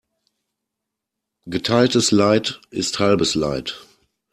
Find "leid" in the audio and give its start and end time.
2.09-2.59, 3.35-3.85